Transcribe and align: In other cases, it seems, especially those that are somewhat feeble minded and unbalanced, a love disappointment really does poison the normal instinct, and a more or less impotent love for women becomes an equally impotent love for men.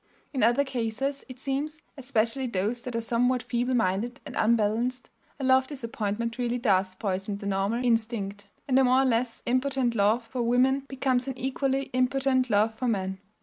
In 0.33 0.41
other 0.41 0.63
cases, 0.63 1.23
it 1.29 1.39
seems, 1.39 1.79
especially 1.95 2.47
those 2.47 2.81
that 2.81 2.95
are 2.95 3.01
somewhat 3.01 3.43
feeble 3.43 3.75
minded 3.75 4.19
and 4.25 4.35
unbalanced, 4.35 5.11
a 5.39 5.43
love 5.43 5.67
disappointment 5.67 6.39
really 6.39 6.57
does 6.57 6.95
poison 6.95 7.37
the 7.37 7.45
normal 7.45 7.85
instinct, 7.85 8.47
and 8.67 8.79
a 8.79 8.83
more 8.83 9.03
or 9.03 9.05
less 9.05 9.43
impotent 9.45 9.93
love 9.93 10.25
for 10.25 10.41
women 10.41 10.79
becomes 10.87 11.27
an 11.27 11.37
equally 11.37 11.91
impotent 11.93 12.49
love 12.49 12.73
for 12.73 12.87
men. 12.87 13.19